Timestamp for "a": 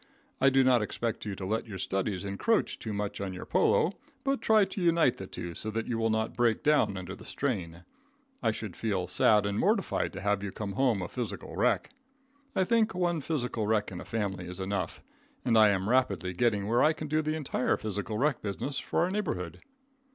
11.03-11.07, 14.01-14.03